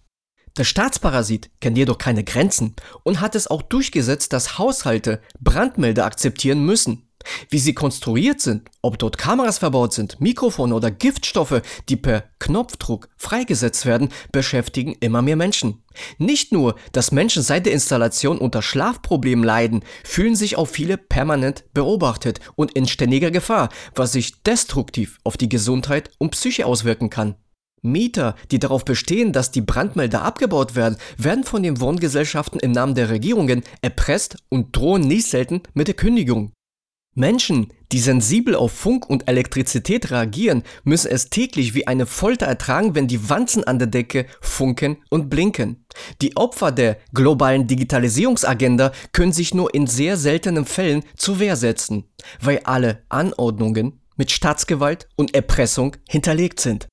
Der 0.58 0.66
Staatsparasit 0.66 1.50
kennt 1.62 1.78
jedoch 1.78 1.98
keine 1.98 2.24
Grenzen 2.24 2.76
und 3.02 3.22
hat 3.22 3.34
es 3.34 3.48
auch 3.48 3.64
durchgesetzt, 3.64 4.34
dass 4.34 4.60
Haushalte 4.60 5.20
Brandmelder 5.40 6.06
akzeptieren 6.06 6.64
müssen. 6.64 7.08
Wie 7.50 7.60
sie 7.60 7.74
konstruiert 7.74 8.42
sind, 8.42 8.70
ob 8.82 9.00
dort 9.00 9.18
Kameras 9.18 9.58
verbaut 9.58 9.94
sind, 9.94 10.20
Mikrofone 10.20 10.76
oder 10.76 10.92
Giftstoffe, 10.92 11.62
die 11.90 11.96
per 11.96 12.26
Knopfdruck 12.40 13.10
freigesetzt 13.18 13.86
werden, 13.86 14.10
beschäftigen 14.32 14.96
immer 15.00 15.22
mehr 15.22 15.38
Menschen. 15.38 15.84
Nicht 16.18 16.52
nur, 16.52 16.76
dass 16.92 17.12
Menschen 17.12 17.42
seit 17.42 17.66
der 17.66 17.74
Installation 17.74 18.38
unter 18.38 18.62
Schlafproblemen 18.62 19.44
leiden, 19.44 19.84
fühlen 20.04 20.36
sich 20.36 20.58
auch 20.58 20.68
viele 20.68 20.98
permanent 20.98 21.64
beobachtet 21.74 22.40
und 22.56 22.74
in 22.74 22.88
ständiger 22.88 23.32
Gefahr, 23.32 23.70
was 23.96 24.12
sich 24.12 24.44
destruktiv 24.44 25.20
auf 25.24 25.38
die 25.38 25.50
Gesundheit 25.50 26.12
und 26.18 26.32
Psyche 26.32 26.66
auswirken 26.66 27.10
kann. 27.10 27.36
Mieter, 27.84 28.36
die 28.50 28.60
darauf 28.60 28.86
bestehen, 28.86 29.34
dass 29.34 29.52
die 29.52 29.62
Brandmelder 29.62 30.24
abgebaut 30.24 30.76
werden, 30.76 30.98
werden 31.18 31.44
von 31.44 31.62
den 31.62 31.80
Wohngesellschaften 31.80 32.60
im 32.60 32.72
Namen 32.72 32.96
der 32.96 33.10
Regierungen 33.10 33.62
erpresst 33.82 34.38
und 34.50 34.76
drohen 34.76 35.02
nicht 35.02 35.28
selten 35.28 35.62
mit 35.74 35.88
der 35.88 35.96
Kündigung. 35.96 36.52
Menschen, 37.16 37.72
die 37.92 38.00
sensibel 38.00 38.56
auf 38.56 38.72
Funk 38.72 39.08
und 39.08 39.28
Elektrizität 39.28 40.10
reagieren, 40.10 40.64
müssen 40.84 41.12
es 41.12 41.30
täglich 41.30 41.76
wie 41.76 41.86
eine 41.86 42.08
Folter 42.08 42.48
ertragen, 42.48 42.96
wenn 42.96 43.08
die 43.08 43.30
Wanzen 43.30 43.64
an 43.64 43.78
der 43.78 43.88
Decke 43.88 44.26
funken 44.42 44.98
und 45.12 45.30
blinken. 45.30 45.86
Die 46.22 46.36
Opfer 46.36 46.72
der 46.72 46.98
globalen 47.14 47.68
Digitalisierungsagenda 47.68 48.94
können 49.12 49.32
sich 49.32 49.54
nur 49.54 49.76
in 49.76 49.86
sehr 49.86 50.18
seltenen 50.18 50.66
Fällen 50.66 51.04
zur 51.16 51.40
Wehr 51.40 51.56
setzen, 51.56 52.06
weil 52.42 52.62
alle 52.64 53.04
Anordnungen 53.10 54.02
mit 54.16 54.32
Staatsgewalt 54.32 55.08
und 55.16 55.36
Erpressung 55.36 55.96
hinterlegt 56.10 56.60
sind. 56.60 56.88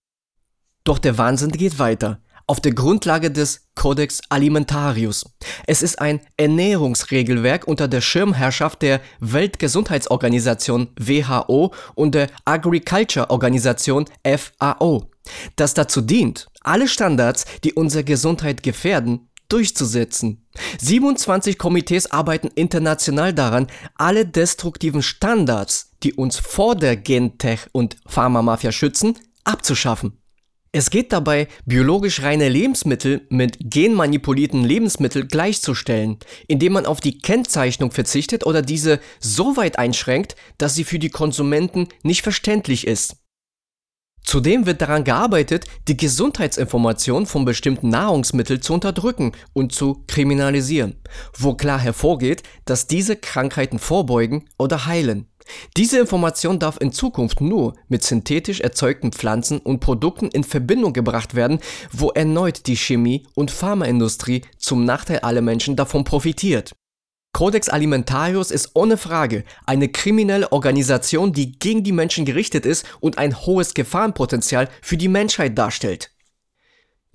Doch 0.84 0.98
der 0.98 1.18
Wahnsinn 1.18 1.50
geht 1.52 1.78
weiter. 1.78 2.20
Auf 2.46 2.60
der 2.60 2.72
Grundlage 2.72 3.30
des 3.30 3.68
Codex 3.76 4.20
Alimentarius. 4.28 5.24
Es 5.66 5.82
ist 5.82 6.00
ein 6.00 6.20
Ernährungsregelwerk 6.36 7.68
unter 7.68 7.86
der 7.86 8.00
Schirmherrschaft 8.00 8.82
der 8.82 9.00
Weltgesundheitsorganisation 9.20 10.88
WHO 10.98 11.72
und 11.94 12.16
der 12.16 12.28
Agriculture 12.44 13.30
Organisation 13.30 14.06
FAO, 14.24 15.10
das 15.54 15.74
dazu 15.74 16.00
dient, 16.00 16.48
alle 16.62 16.88
Standards, 16.88 17.44
die 17.62 17.72
unsere 17.72 18.02
Gesundheit 18.02 18.64
gefährden, 18.64 19.28
durchzusetzen. 19.48 20.46
27 20.80 21.58
Komitees 21.58 22.10
arbeiten 22.10 22.48
international 22.54 23.32
daran, 23.32 23.66
alle 23.96 24.26
destruktiven 24.26 25.02
Standards, 25.02 25.92
die 26.02 26.14
uns 26.14 26.38
vor 26.38 26.74
der 26.74 26.96
Gentech- 26.96 27.68
und 27.72 27.96
Pharmamafia 28.06 28.72
schützen, 28.72 29.18
abzuschaffen. 29.44 30.19
Es 30.72 30.90
geht 30.90 31.12
dabei, 31.12 31.48
biologisch 31.66 32.22
reine 32.22 32.48
Lebensmittel 32.48 33.26
mit 33.28 33.58
genmanipulierten 33.58 34.62
Lebensmitteln 34.62 35.26
gleichzustellen, 35.26 36.18
indem 36.46 36.74
man 36.74 36.86
auf 36.86 37.00
die 37.00 37.18
Kennzeichnung 37.18 37.90
verzichtet 37.90 38.46
oder 38.46 38.62
diese 38.62 39.00
so 39.18 39.56
weit 39.56 39.80
einschränkt, 39.80 40.36
dass 40.58 40.76
sie 40.76 40.84
für 40.84 41.00
die 41.00 41.10
Konsumenten 41.10 41.88
nicht 42.04 42.22
verständlich 42.22 42.86
ist. 42.86 43.16
Zudem 44.22 44.64
wird 44.64 44.80
daran 44.80 45.02
gearbeitet, 45.02 45.64
die 45.88 45.96
Gesundheitsinformation 45.96 47.26
von 47.26 47.44
bestimmten 47.44 47.88
Nahrungsmitteln 47.88 48.62
zu 48.62 48.74
unterdrücken 48.74 49.32
und 49.52 49.72
zu 49.72 50.04
kriminalisieren, 50.06 51.00
wo 51.36 51.54
klar 51.54 51.80
hervorgeht, 51.80 52.44
dass 52.64 52.86
diese 52.86 53.16
Krankheiten 53.16 53.80
vorbeugen 53.80 54.48
oder 54.56 54.86
heilen. 54.86 55.29
Diese 55.76 55.98
Information 55.98 56.58
darf 56.58 56.78
in 56.80 56.92
Zukunft 56.92 57.40
nur 57.40 57.74
mit 57.88 58.02
synthetisch 58.02 58.60
erzeugten 58.60 59.12
Pflanzen 59.12 59.58
und 59.58 59.80
Produkten 59.80 60.28
in 60.28 60.44
Verbindung 60.44 60.92
gebracht 60.92 61.34
werden, 61.34 61.60
wo 61.92 62.10
erneut 62.10 62.66
die 62.66 62.76
Chemie- 62.76 63.26
und 63.34 63.50
Pharmaindustrie 63.50 64.42
zum 64.58 64.84
Nachteil 64.84 65.20
aller 65.20 65.42
Menschen 65.42 65.76
davon 65.76 66.04
profitiert. 66.04 66.72
Codex 67.32 67.68
Alimentarius 67.68 68.50
ist 68.50 68.70
ohne 68.74 68.96
Frage 68.96 69.44
eine 69.64 69.88
kriminelle 69.88 70.50
Organisation, 70.50 71.32
die 71.32 71.52
gegen 71.52 71.84
die 71.84 71.92
Menschen 71.92 72.24
gerichtet 72.24 72.66
ist 72.66 72.84
und 73.00 73.18
ein 73.18 73.46
hohes 73.46 73.74
Gefahrenpotenzial 73.74 74.68
für 74.82 74.96
die 74.96 75.08
Menschheit 75.08 75.56
darstellt. 75.56 76.10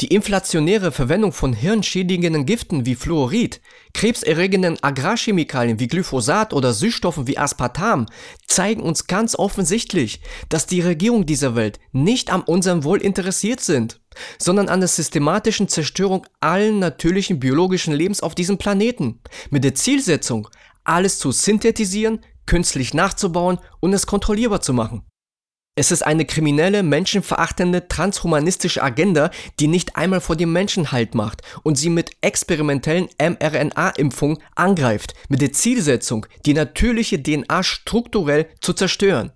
Die 0.01 0.13
inflationäre 0.13 0.91
Verwendung 0.91 1.31
von 1.31 1.53
hirnschädigenden 1.53 2.45
Giften 2.45 2.85
wie 2.85 2.95
Fluorid, 2.95 3.61
krebserregenden 3.93 4.77
Agrarchemikalien 4.83 5.79
wie 5.79 5.87
Glyphosat 5.87 6.51
oder 6.51 6.73
Süßstoffen 6.73 7.27
wie 7.27 7.37
Aspartam 7.37 8.05
zeigen 8.45 8.81
uns 8.83 9.07
ganz 9.07 9.35
offensichtlich, 9.35 10.19
dass 10.49 10.67
die 10.67 10.81
Regierung 10.81 11.25
dieser 11.25 11.55
Welt 11.55 11.79
nicht 11.93 12.29
an 12.29 12.41
unserem 12.41 12.83
Wohl 12.83 13.01
interessiert 13.01 13.61
sind, 13.61 14.01
sondern 14.37 14.67
an 14.67 14.81
der 14.81 14.89
systematischen 14.89 15.69
Zerstörung 15.69 16.27
allen 16.41 16.79
natürlichen 16.79 17.39
biologischen 17.39 17.93
Lebens 17.93 18.19
auf 18.19 18.35
diesem 18.35 18.57
Planeten, 18.57 19.21
mit 19.49 19.63
der 19.63 19.75
Zielsetzung, 19.75 20.49
alles 20.83 21.19
zu 21.19 21.31
synthetisieren, 21.31 22.19
künstlich 22.45 22.93
nachzubauen 22.93 23.59
und 23.79 23.93
es 23.93 24.07
kontrollierbar 24.07 24.59
zu 24.59 24.73
machen. 24.73 25.03
Es 25.77 25.91
ist 25.91 26.03
eine 26.03 26.23
kriminelle, 26.23 26.83
menschenverachtende, 26.83 27.89
transhumanistische 27.89 28.81
Agenda, 28.81 29.29
die 29.59 29.67
nicht 29.67 29.97
einmal 29.97 30.21
vor 30.21 30.37
dem 30.37 30.53
Menschen 30.53 30.93
Halt 30.93 31.15
macht 31.15 31.41
und 31.63 31.77
sie 31.77 31.89
mit 31.89 32.11
experimentellen 32.21 33.09
mRNA-Impfungen 33.19 34.37
angreift, 34.55 35.15
mit 35.27 35.41
der 35.41 35.51
Zielsetzung, 35.51 36.27
die 36.45 36.53
natürliche 36.53 37.21
DNA 37.21 37.61
strukturell 37.61 38.47
zu 38.61 38.71
zerstören. 38.71 39.33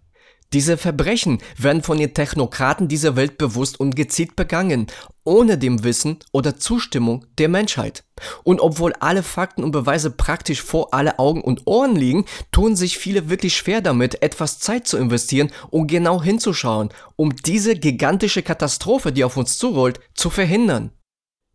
Diese 0.54 0.78
Verbrechen 0.78 1.40
werden 1.58 1.84
von 1.84 1.98
den 1.98 2.14
Technokraten 2.14 2.88
dieser 2.88 3.18
Welt 3.18 3.38
bewusst 3.38 3.78
und 3.78 3.98
gezielt 3.98 4.38
begangen, 4.38 4.88
ohne 5.30 5.60
dem 5.60 5.84
Wissen 5.84 6.18
oder 6.32 6.58
Zustimmung 6.58 7.26
der 7.38 7.50
Menschheit. 7.50 8.04
Und 8.44 8.60
obwohl 8.60 8.94
alle 9.00 9.22
Fakten 9.22 9.64
und 9.64 9.72
Beweise 9.72 10.10
praktisch 10.10 10.62
vor 10.62 10.94
alle 10.94 11.20
Augen 11.20 11.42
und 11.42 11.68
Ohren 11.68 11.96
liegen, 11.96 12.26
tun 12.52 12.76
sich 12.76 12.98
viele 12.98 13.30
wirklich 13.30 13.56
schwer 13.56 13.82
damit, 13.82 14.24
etwas 14.24 14.60
Zeit 14.60 14.88
zu 14.88 14.98
investieren 14.98 15.52
und 15.70 15.88
genau 15.88 16.22
hinzuschauen, 16.22 16.90
um 17.16 17.36
diese 17.36 17.76
gigantische 17.76 18.42
Katastrophe, 18.42 19.12
die 19.12 19.24
auf 19.24 19.38
uns 19.38 19.58
zurollt, 19.60 20.00
zu 20.16 20.32
verhindern. 20.32 20.92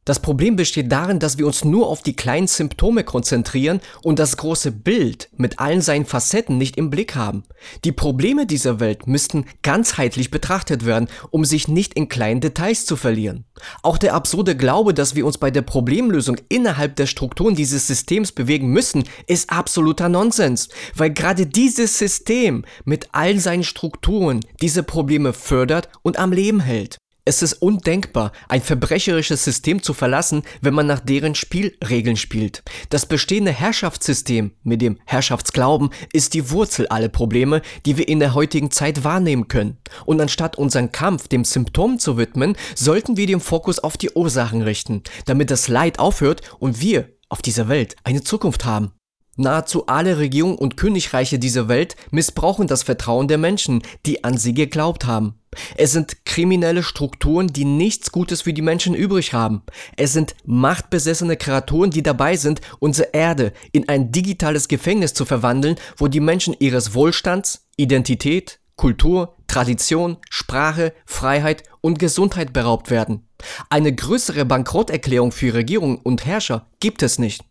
Das 0.05 0.21
Problem 0.21 0.55
besteht 0.57 0.93
darin, 0.93 1.19
dass 1.19 1.39
wir 1.39 1.47
uns 1.47 1.65
nur 1.65 1.89
auf 1.89 2.03
die 2.03 2.15
kleinen 2.15 2.47
Symptome 2.47 3.05
konzentrieren 3.05 3.81
und 4.03 4.19
das 4.19 4.37
große 4.37 4.71
Bild 4.71 5.31
mit 5.37 5.59
allen 5.59 5.81
seinen 5.81 6.05
Facetten 6.05 6.59
nicht 6.59 6.77
im 6.77 6.91
Blick 6.91 7.15
haben. 7.15 7.45
Die 7.85 7.93
Probleme 7.93 8.45
dieser 8.45 8.81
Welt 8.81 9.07
müssten 9.07 9.47
ganzheitlich 9.63 10.31
betrachtet 10.31 10.85
werden, 10.85 11.09
um 11.31 11.47
sich 11.47 11.69
nicht 11.69 11.95
in 11.95 12.09
kleinen 12.09 12.43
Details 12.43 12.85
zu 12.85 12.97
verlieren. 12.97 13.45
Auch 13.83 13.97
der 13.97 14.13
absurde 14.13 14.57
Glaube, 14.57 14.93
dass 14.93 15.15
wir 15.15 15.25
uns 15.25 15.39
bei 15.39 15.51
der 15.51 15.63
Problemlösung 15.63 16.37
innerhalb 16.51 16.97
der 16.97 17.07
Strukturen 17.07 17.55
dieses 17.55 17.87
Systems 17.87 18.33
bewegen 18.33 18.69
müssen, 18.69 19.05
ist 19.27 19.49
absoluter 19.49 20.11
Nonsens, 20.11 20.69
weil 20.95 21.15
gerade 21.15 21.47
dieses 21.47 21.99
System 21.99 22.67
mit 22.85 23.09
allen 23.13 23.41
seinen 23.41 23.65
Strukturen 23.65 24.41
diese 24.61 24.83
Probleme 24.83 25.33
fördert 25.33 25.89
und 26.03 26.19
am 26.19 26.33
Leben 26.33 26.61
hält. 26.61 26.99
Es 27.27 27.41
ist 27.41 27.55
undenkbar, 27.55 28.33
ein 28.51 28.61
verbrecherisches 28.61 29.45
System 29.45 29.83
zu 29.83 29.95
verlassen, 29.95 30.43
wenn 30.61 30.75
man 30.75 30.87
nach 30.87 31.01
deren 31.01 31.35
Spielregeln 31.35 32.19
spielt. 32.19 32.63
Das 32.91 33.07
bestehende 33.07 33.51
Herrschaftssystem 33.51 34.53
mit 34.63 34.83
dem 34.83 34.99
Herrschaftsglauben 35.07 35.89
ist 36.13 36.35
die 36.35 36.51
Wurzel 36.51 36.87
aller 36.89 37.09
Probleme, 37.09 37.63
die 37.87 37.97
wir 37.97 38.09
in 38.09 38.21
der 38.21 38.35
heutigen 38.35 38.71
Zeit 38.71 39.05
wahrnehmen 39.05 39.49
können. 39.49 39.79
Und 40.05 40.21
anstatt 40.21 40.59
unseren 40.59 40.93
Kampf 40.93 41.29
dem 41.29 41.47
Symptom 41.47 41.99
zu 41.99 42.19
widmen, 42.19 42.57
sollten 42.75 43.17
wir 43.17 43.27
den 43.27 43.41
Fokus 43.41 43.79
auf 43.79 43.97
die 43.97 44.11
Ursachen 44.11 44.61
richten, 44.61 45.03
damit 45.25 45.51
das 45.51 45.69
Leid 45.69 45.99
aufhört 46.01 46.43
und 46.59 46.83
wir 46.83 47.09
auf 47.31 47.41
dieser 47.41 47.69
Welt 47.71 47.97
eine 48.05 48.23
Zukunft 48.23 48.67
haben. 48.67 48.93
Nahezu 49.37 49.87
alle 49.87 50.19
Regierungen 50.19 50.57
und 50.57 50.77
Königreiche 50.77 51.39
dieser 51.39 51.69
Welt 51.69 51.97
missbrauchen 52.11 52.67
das 52.67 52.83
Vertrauen 52.85 53.27
der 53.27 53.39
Menschen, 53.39 53.83
die 54.07 54.23
an 54.23 54.39
sie 54.39 54.55
geglaubt 54.55 55.07
haben. 55.07 55.35
Es 55.77 55.93
sind 55.93 56.25
kriminelle 56.25 56.83
Strukturen, 56.83 57.49
die 57.49 57.65
nichts 57.65 58.13
Gutes 58.13 58.43
für 58.43 58.53
die 58.53 58.63
Menschen 58.63 58.95
übrig 58.95 59.33
haben. 59.33 59.63
Es 59.97 60.13
sind 60.13 60.35
machtbesessene 60.45 61.37
Kreaturen, 61.37 61.91
die 61.91 62.03
dabei 62.03 62.37
sind, 62.37 62.61
unsere 62.79 63.11
Erde 63.13 63.53
in 63.73 63.89
ein 63.89 64.13
digitales 64.13 64.69
Gefängnis 64.69 65.15
zu 65.15 65.25
verwandeln, 65.25 65.77
wo 65.97 66.09
die 66.09 66.21
Menschen 66.21 66.55
ihres 66.59 66.95
Wohlstands, 66.95 67.69
Identität, 67.77 68.61
Kultur, 68.77 69.37
Tradition, 69.47 70.17
Sprache, 70.31 70.93
Freiheit 71.07 71.63
und 71.81 71.99
Gesundheit 71.99 72.53
beraubt 72.53 72.91
werden. 72.91 73.29
Eine 73.71 73.95
größere 73.95 74.45
Bankrotterklärung 74.45 75.33
für 75.33 75.55
Regierungen 75.55 75.99
und 75.99 76.27
Herrscher 76.27 76.67
gibt 76.81 77.03
es 77.03 77.19
nicht. 77.19 77.43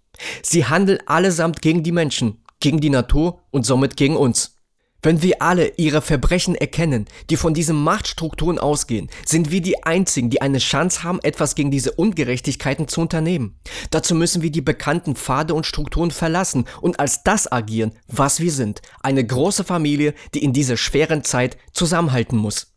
Sie 0.42 0.66
handeln 0.66 1.00
allesamt 1.06 1.62
gegen 1.62 1.84
die 1.84 1.92
Menschen, 1.92 2.44
gegen 2.60 2.80
die 2.80 2.90
Natur 2.90 3.42
und 3.52 3.66
somit 3.66 3.98
gegen 3.98 4.16
uns. 4.16 4.54
Wenn 5.06 5.22
wir 5.22 5.42
alle 5.42 5.74
ihre 5.76 6.02
Verbrechen 6.02 6.56
erkennen, 6.56 7.08
die 7.30 7.36
von 7.36 7.54
diesen 7.54 7.76
Machtstrukturen 7.76 8.58
ausgehen, 8.58 9.10
sind 9.26 9.52
wir 9.52 9.62
die 9.62 9.84
Einzigen, 9.84 10.30
die 10.30 10.42
eine 10.42 10.60
Chance 10.60 11.04
haben, 11.04 11.20
etwas 11.24 11.56
gegen 11.56 11.72
diese 11.72 11.92
Ungerechtigkeiten 11.92 12.88
zu 12.88 13.02
unternehmen. 13.02 13.60
Dazu 13.92 14.16
müssen 14.16 14.42
wir 14.42 14.50
die 14.50 14.62
bekannten 14.62 15.18
Pfade 15.18 15.56
und 15.56 15.66
Strukturen 15.66 16.12
verlassen 16.12 16.66
und 16.80 17.02
als 17.02 17.22
das 17.24 17.52
agieren, 17.52 17.92
was 18.08 18.40
wir 18.40 18.52
sind. 18.52 18.82
Eine 19.02 19.28
große 19.28 19.66
Familie, 19.66 20.14
die 20.34 20.44
in 20.44 20.54
dieser 20.54 20.78
schweren 20.78 21.26
Zeit 21.26 21.58
zusammenhalten 21.74 22.38
muss. 22.38 22.73